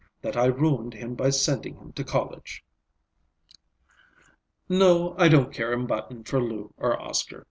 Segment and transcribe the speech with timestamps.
[0.23, 2.63] That I ruined him by sending him to college."
[4.67, 7.39] "No, I don't care a button for Lou or Oscar.